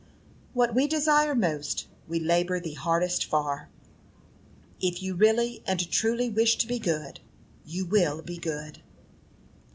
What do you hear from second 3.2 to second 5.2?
for. If you